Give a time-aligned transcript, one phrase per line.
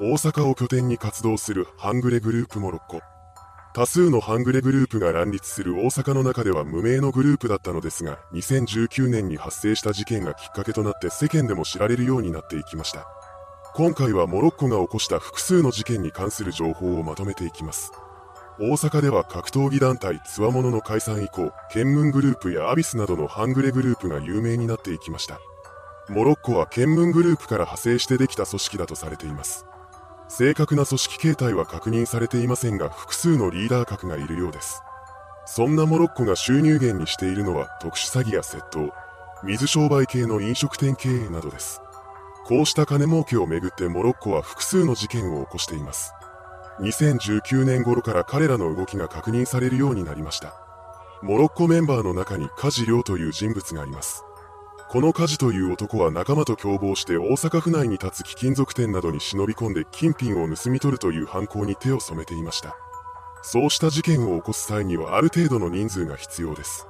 [0.00, 3.02] 大阪を拠点に活動する半グレグループモロッコ。
[3.74, 13.06] 多数の半グレグループが乱立する大阪の中では無名のグループだったのですが、2019年に発生した事件がきっかけとなって世間でも知られるようになっていきました。
[13.74, 17.92] 今回はモロッコが起こした複数の事件に関する情報をまとめていきます。
[18.58, 25.38] 大阪では格闘技団体つわものの解散以降、ケンムングループやアビスなどの半グレグループが有名になっていきました。
[26.08, 29.66] モロッコはケンムングループから派生してできた組織だとされています。
[30.34, 34.80] 正確な組織形態は確認されていませんが複数のリーダー格がいるようです。
[35.44, 38.94] そんなモロッコが収入源にしているのは特殊詐欺や窃盗、
[39.44, 41.82] 水商売系の飲食店経営などです。
[42.46, 46.14] こうした金儲けをめぐってモロッコは複数の事件を起こしています。
[46.80, 50.54] 2019年頃から彼らの動きが確認されるようになりました。
[51.20, 54.24] モロッコメンバーの中に梶亮という人物がいます。
[54.92, 62.76] この火事という男は仲間と共謀して大阪府内に立つ貴金属店などに忍び込んで金品を盗み取るという犯行に手を染めていました。
[63.40, 66.86] そうした事件を起こす際にはある程度の人数が必要です。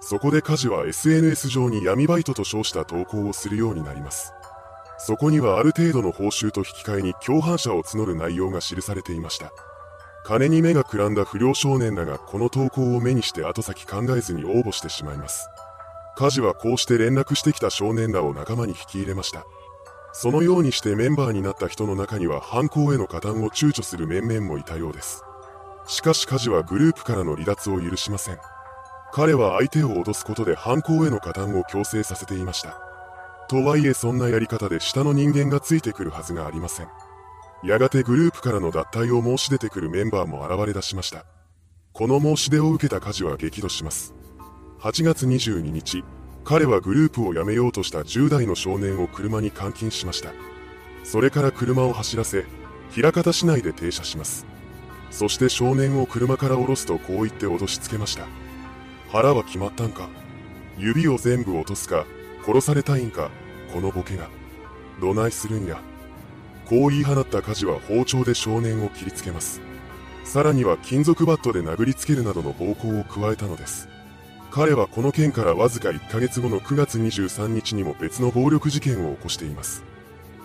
[0.00, 4.32] そこで火事は SNS 上に闇バイトと称した投稿をするようになります。
[4.98, 9.52] そこにはある程度の報酬と引き換えに共犯者を募る内容が記されていました。
[10.24, 15.48] 金に目がくらんだ不良少年らがこの投稿を目にして後先考えずに応募してしまいます。
[16.14, 19.46] カジはこうして連絡してきた少年らを仲間に引き入れました。
[20.12, 25.24] そのようにしてメンバーになった人の中には犯行への加担を躊躇する面々もいたようです。
[25.86, 28.38] しかしカジはグループからの離脱を許しません。
[29.12, 32.78] 彼は相手を脅すことで犯行への加担を強制させていました。
[33.48, 36.88] とはいえそんなやり方で下の人間がついてくるはずがありません。
[37.64, 41.24] やがてグループからの脱退を申し出てくるメンバーも現れ出しました。
[41.92, 44.21] この申し出を受けたカジは激怒します。
[44.82, 46.02] 8月22日、
[46.42, 50.32] 彼はグループを辞めようとした10代の少年を車に監禁しました。
[51.04, 52.44] それから車を走らせ、
[52.96, 54.44] 枚方市内で停車します。
[55.12, 58.26] そして少年を車から降ろすとこう言って脅しつけました。
[59.08, 60.08] 腹は決まったんか？
[60.76, 62.04] 指を全部落とすか、
[62.44, 63.30] 殺されたいんか、
[63.72, 64.28] このボケが。
[65.00, 65.80] どないするんや？
[66.68, 69.60] こう言い放った火事は包丁で少年を切りつけます。
[70.24, 73.88] さらには金属バットで殴りつけるなどの暴行を加えたのです。
[74.52, 79.82] 彼はこの件からわずか1ヶ月後の9月23日にも別の暴力事件を起こしています。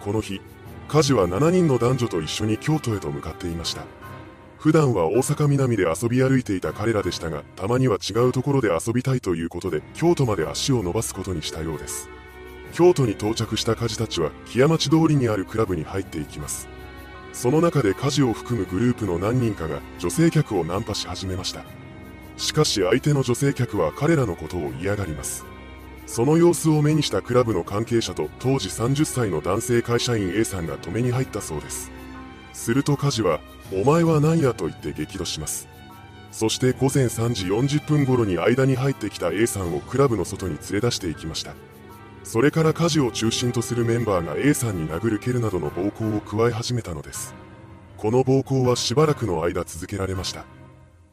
[0.00, 0.40] この日、
[0.88, 3.84] カジは7人の男女と一緒に京都へと向かっていました。
[4.58, 12.08] 普段は大阪南で遊び歩いていた彼らでしたが、たまには違うところで遊びたいということで、京都まで足を伸ばすことにしたようです。
[12.72, 16.66] 京都に到着したカジたちは、木屋町通りにあるクラブに入っていきます。
[17.32, 21.81] その中でカジを含むグループの何人かが女性客をナンパし始めました。
[22.36, 25.44] しかし相手の女性客は彼らのことを嫌がります。
[26.06, 31.90] その様子を目にしたクラブの関係者と当時30歳の男性会社員 A さんが止めに入ったそうです。
[32.52, 33.40] するとカジは、
[33.72, 35.68] お前は何やと言って激怒します。
[36.30, 41.54] そして午前3時40分頃に間に入ってきた A さんをクラブの外に連れ出していきました。
[42.24, 47.34] それから家事を中心とするメンバーが A さんに殴る蹴るなどの暴行を加え始めたのです。
[47.96, 50.44] この暴行はしばらくの間続けられました。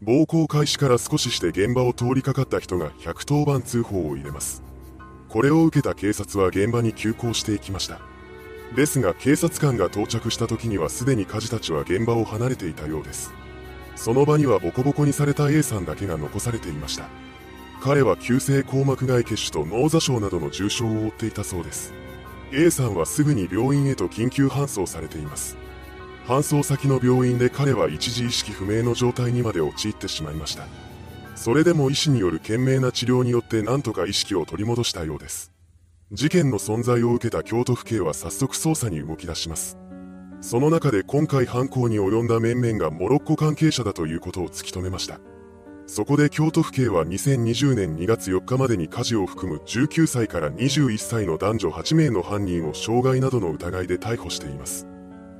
[0.00, 4.62] 暴行開始から少しして現場を通りかかった人が110番通報を入れます。
[5.28, 8.00] これを受けた警察は現場に急行していきました。
[8.76, 13.32] ですが警察官が到着した時にはすでに家事たちは現場を離れていたようです。
[13.96, 17.08] その場にはボコボコにされた A さんだけが残されていました。
[17.82, 21.92] 彼は急性硬膜外血腫と脳挫傷などの重傷を負っていたそうです。
[22.52, 25.56] A さんはすぐに病院へと緊急搬送されています。
[26.28, 30.66] 搬送先の病院で彼は一時意識不明の状態にまで陥ってしまいました。
[31.34, 35.50] それでも医師による懸命な治療によって何とか意識を取り戻したようです。
[36.12, 39.78] 事件の存在を受けた京都府警は早速捜査に動き出します。
[40.42, 45.20] その中で今回犯行に及んだ面々がモロッコ関係者だということを突き止めました。
[45.86, 54.86] そこで京都府警は2020年2月4日までに火事を含む19歳から21歳の男女8名の犯人を傷害などの疑いで逮捕しています。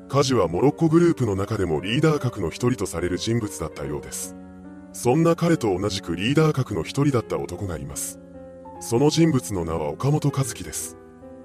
[0.09, 4.35] カジはモロッコグループの中でもリーダー格の一人とされる人物だったようです。
[4.95, 8.19] そんな彼と同じくリーダー格の一人だった男がいます。
[8.81, 10.97] その人物の名は岡本和樹です。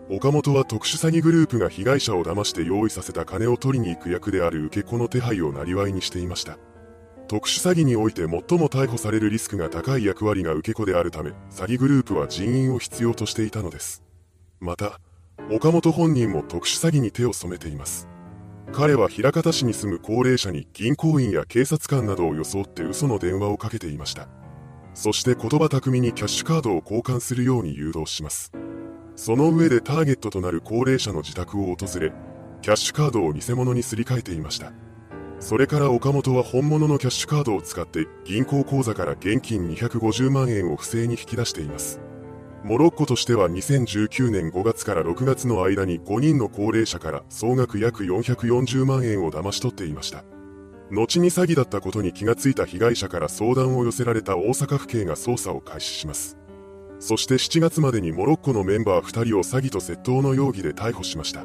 [0.10, 6.58] 岡本は特殊詐欺グループが被害者を騙して用意させた金を取りに行く役である受け子の手配を生りにしていました。
[7.28, 14.04] 特殊詐欺において最も逮捕されるリスクが高い役割が受け子であるため、詐欺グループは人員を必要としていたのです。
[14.62, 15.02] また、
[15.52, 18.08] 岡本本人も特殊詐欺に手を染めています。
[18.72, 24.28] 彼は枚方市に住む高齢者に銀行員や警察官などを装って嘘の電話をかけていました。
[24.94, 28.52] そして言葉巧みにキャッシュカードを交換するように誘導します。
[29.16, 32.14] その上でターゲットとなる高齢者の自宅を訪れ、
[32.62, 34.72] キャッシュカードを偽物にすり替えていました。
[35.40, 42.00] それから岡本は本物のキャッシュカードを使って銀行口座から現金250万円を不正に引き出しています。
[42.64, 50.24] モロッコとしては2019年5月から6月の間に5人の高齢者から総額約440万円を騙し取っていました。
[50.90, 56.38] 後に詐欺だったことに気がついた被害者から相談を寄せられた大阪府警が捜査を開始します。
[57.00, 61.44] そして7月までにモロッコのメンバー2人を詐欺と窃盗の容疑で逮捕しました。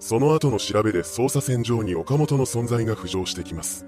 [0.00, 3.86] その後の調べで捜査線上に岡本の存在が浮上してきます。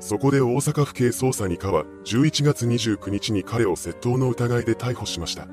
[0.00, 5.46] そこで大阪府警捜査2課は11月29日に彼を窃盗の疑いで逮捕しました。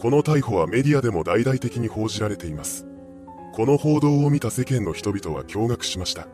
[0.00, 2.86] この逮捕はメディアでも大々的に報じられています。
[3.52, 6.26] この報道を見た世間の人々は驚愕しました。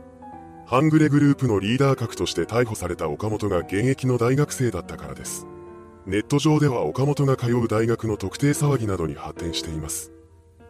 [0.66, 5.48] ハングレグループのリーダー格として逮捕された岡本が現役の大学生だったからです。
[6.06, 10.12] ネット上では岡本が通う大学の特定騒ぎなどに発展しています。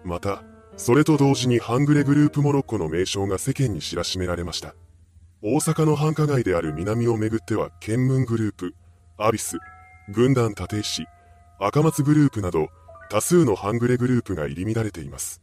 [0.02, 0.42] また、
[0.78, 4.74] それと同時にハングレグループモロッコの名称が世間に知らしめられました。
[5.42, 8.74] 大阪の繁華街である南をめぐっては、県ムングループ、
[9.18, 9.58] アビス、
[10.08, 11.04] 軍団立石、
[11.60, 12.70] 赤松グループなど、
[13.10, 15.40] 多数のハングレグループが入り乱れています。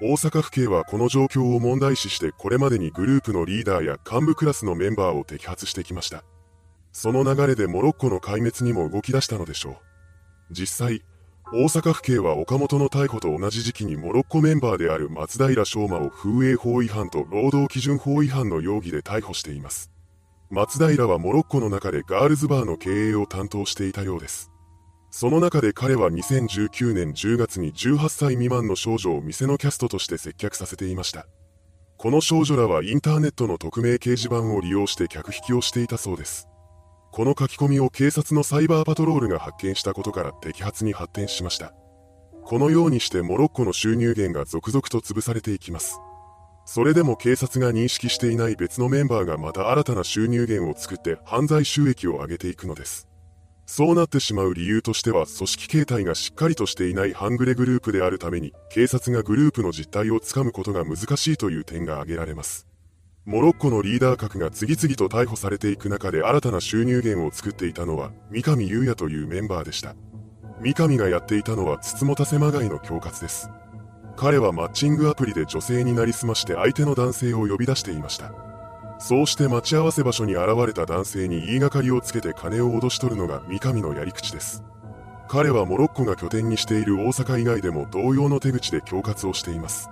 [0.00, 6.24] 大阪府警はこの状況を問題視してこれまでにグループのリーダーや幹部クラスのメンバーを摘発してきました。
[6.92, 9.76] その流れでモロッコの壊滅にも動き出したのでしょう。
[10.50, 11.02] 実際、
[11.52, 19.90] 大阪府警は岡本の逮捕と同じ時期にモロッコメンバーである松平昌馬を風営法違反と労働基準法違反の容疑で逮捕しています。
[20.50, 24.53] 松平はモロッコの中でガールズバーの経営を担当していたようです。
[25.16, 31.28] その中で彼は2019年10月に18歳未満の少女を店のキャストとして接客させていました。
[31.96, 36.48] この少女らはインターネットの匿名掲示板を利用して客引きをしていたそうです。
[37.12, 41.72] この書き込みを警察のサイバーパトロールが発見したことから摘発に発展しました。
[42.42, 46.00] このようにしてモロッコの収入源が続々と潰されていきます。
[46.64, 53.06] それでも警察が認識していない別のメンバーがまた新たな収入源を作って犯罪収益を上げていくのです。
[53.66, 62.66] そうなってしまう理由としては組織形態がしっかりとしていないハングレグループであるために警察がグループの実態をつかむことが難しいという点が挙げられます。
[63.24, 69.94] モロッコのリーダー格が次々と逮捕されていく中で新たな収入源を作っていたのは三上優也というメンバーでした。
[70.60, 73.48] 三上がやっていたのはつつもたせまがいの恐喝です。
[74.16, 78.53] 彼はマッチングアプリで女性になりすまして相手の男性を呼び出していました。
[78.98, 84.64] そうして待ち合わせ場所に現れた男性に言いがかりをつけて金を脅し取るのが三上のやり口です。
[85.28, 89.90] 彼はモロッコが拠点にしている大阪以外でも同様の手口で恐喝をしています。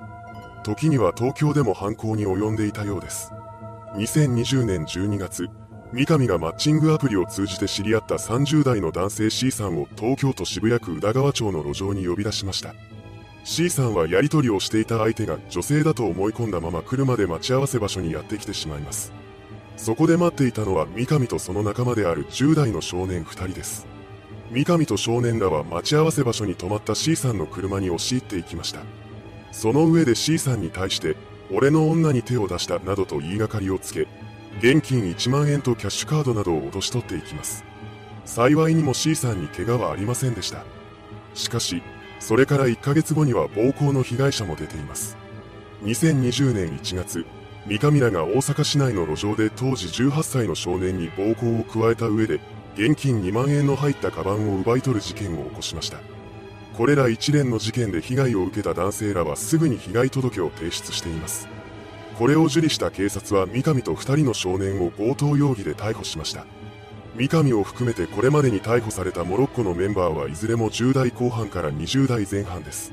[0.63, 3.33] 時には東京でも犯行に及んでいたようです。
[3.95, 5.49] 2020年12月、
[5.93, 12.75] 三上がマッチングアプリを通じて知り合った30代の男性 C さんを東京都渋谷区宇田川町の路上に呼び出しました。
[13.45, 19.13] C さんはやり取りをしていた相手が女性だと思い込んだまま車で待ち合わせ場所にやってきてしまいます。
[19.77, 23.87] そこで待っていたのは三上とその仲間である10代の少年2人です。
[24.51, 28.81] 三上と少年らは待ち合わせ場所に止まった C さんの車に押し入っていきました。
[29.51, 31.17] その上で C さんに対して、
[31.51, 34.07] 俺の女に手を出したなどと言いがかりをつけ、
[34.59, 37.65] 現金1万円とキャッシュカードなどを脅し取っていきます。
[38.25, 40.65] 幸いにも C さんに怪我はありませんでした。
[41.35, 41.83] しかし、
[42.23, 45.17] それから1ヶ月後には暴行の被害者も出ています。
[45.83, 47.27] 2020年1月、
[47.67, 52.39] 三上らが大阪市内の路上で当時18歳の少年に暴行を加えた上で、
[52.77, 55.99] 現金2万円の入ったカバンを奪い取る事件を起こしました。
[56.77, 61.49] これら一連の事件で被害を受けた男性らはすぐに被害届を提出しています。
[62.17, 66.47] これを受理した警察は三上と2人の少年を強盗容疑で逮捕しました。
[67.15, 72.93] 三上を含めてこれまでに逮捕されたモロッコのメンバーはいずれも10代後半から20代前半です。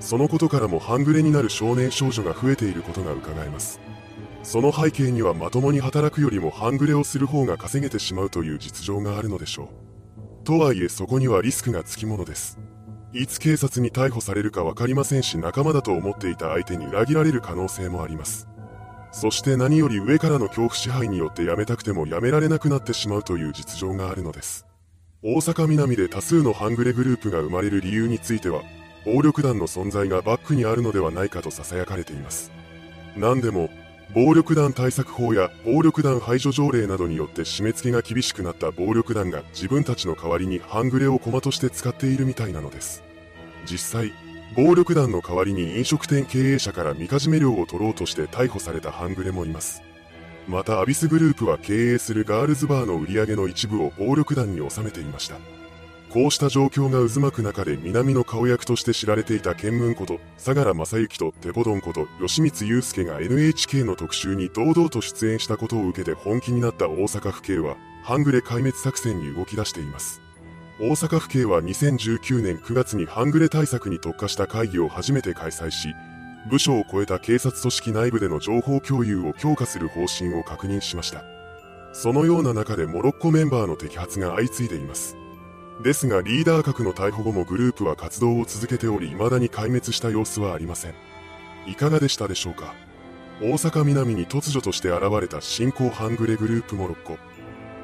[0.00, 3.80] そのことからも半グレになる少年少女が増えていることが伺えます。
[4.44, 10.44] その背景にはまともに働くよりも半グレをする方が稼げてしまうという実情があるのでしょう。
[10.44, 12.58] とはいえそこにはリスクがつきものです。
[13.12, 18.48] いつ警察に逮捕されるか分かりませんし仲間だと思っていた相手に裏切られる可能性もあります。
[19.10, 24.66] そして何より上からの恐怖支配によってやめたくてもやめられなくなってしまうという実情があるのです。
[25.22, 28.62] 大阪南で多数の半グレグループが生まれる理由については、
[29.04, 32.52] 暴力団の存在がバックにあるのではないかと囁かれています。
[33.16, 33.70] 何でも、
[34.14, 43.02] 暴力団対策法や暴力団排除条例などによって締め付けが厳しくなった暴力団が自分たちの代わりに半グレを駒として使っているみたいなのです。
[43.66, 44.12] 実際、
[44.56, 49.82] 暴力団の代わりに飲食店経営者からみかじめ料を取ろうとして逮捕された半グレもいます。
[50.46, 55.36] またアビスグループは経営するガールズバーの売り上げの一部を暴力団に収めていました。
[56.10, 70.22] こうした状況が渦巻く中で南の顔役として知られていたケンムンこと相良正幸とテポドンこと吉光祐介が NHK の特集に堂々と出演したことを受けて本気になった大阪府警は半グレ壊滅作戦に動き出しています
[70.80, 75.92] 大阪府警は2019年9月に半グレ対策に特化した会議を初めて開催し
[76.48, 81.24] 部署を超えた警察組織内部での情報共有を強化する方針を確認しました。
[81.92, 85.16] そのような中でモロッコメンバーの摘発が相次いでいます。
[85.82, 90.94] ですがリーダー格の逮捕後もグループは活動を続けており未だに壊滅した様子はありません。
[91.66, 92.72] いかがでしたでしょうか？
[93.40, 97.18] 大阪南に突如として現れた新興ハングレグループモロッコ。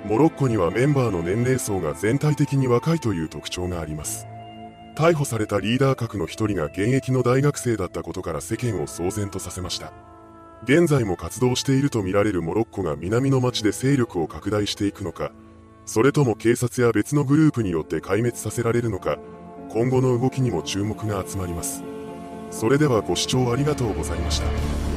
[0.04, 4.26] モロッコにはメンバーの年齢層が全体的に若いという特徴があります
[4.96, 9.92] 逮捕されたリーダー格の一人が現役の大学生だったことから世間を騒然とさせました
[10.64, 15.32] 現在も活動しているとみられるモロッコが南の町で勢力を拡大していくのか
[15.86, 19.18] それとも警察や別のグループによって壊滅させられるのか、
[19.68, 21.82] 今後の動きにも注目が集まります。
[22.50, 24.93] それではご視聴ありがとうございました。